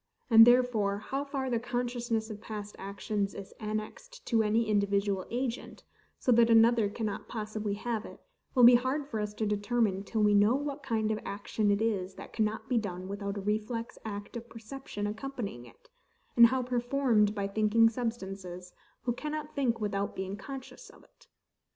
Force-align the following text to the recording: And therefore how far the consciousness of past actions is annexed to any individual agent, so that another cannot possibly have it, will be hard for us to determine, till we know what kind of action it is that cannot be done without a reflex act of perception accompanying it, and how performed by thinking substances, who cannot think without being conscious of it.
And 0.31 0.47
therefore 0.47 0.97
how 0.97 1.23
far 1.23 1.47
the 1.51 1.59
consciousness 1.59 2.31
of 2.31 2.41
past 2.41 2.75
actions 2.79 3.35
is 3.35 3.53
annexed 3.59 4.25
to 4.25 4.41
any 4.41 4.67
individual 4.67 5.27
agent, 5.29 5.83
so 6.17 6.31
that 6.31 6.49
another 6.49 6.89
cannot 6.89 7.27
possibly 7.27 7.75
have 7.75 8.03
it, 8.03 8.19
will 8.55 8.63
be 8.63 8.73
hard 8.73 9.05
for 9.05 9.19
us 9.19 9.35
to 9.35 9.45
determine, 9.45 10.01
till 10.03 10.23
we 10.23 10.33
know 10.33 10.55
what 10.55 10.81
kind 10.81 11.11
of 11.11 11.19
action 11.23 11.69
it 11.69 11.83
is 11.83 12.15
that 12.15 12.33
cannot 12.33 12.67
be 12.67 12.79
done 12.79 13.07
without 13.07 13.37
a 13.37 13.41
reflex 13.41 13.99
act 14.03 14.35
of 14.35 14.49
perception 14.49 15.05
accompanying 15.05 15.67
it, 15.67 15.87
and 16.35 16.47
how 16.47 16.63
performed 16.63 17.35
by 17.35 17.47
thinking 17.47 17.87
substances, 17.87 18.73
who 19.03 19.13
cannot 19.13 19.53
think 19.55 19.79
without 19.79 20.15
being 20.15 20.35
conscious 20.35 20.89
of 20.89 21.03
it. 21.03 21.27